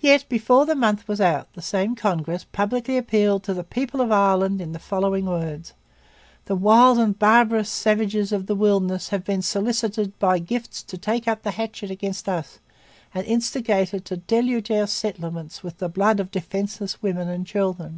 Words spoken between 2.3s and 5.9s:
publicly appealed to 'The People of Ireland' in the following words: